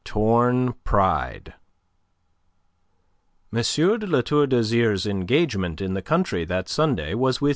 [0.03, 1.53] TORN PRIDE
[3.53, 3.61] M.
[3.99, 7.49] de La Tour d'Azyr's engagement in the country on that Sunday was with M.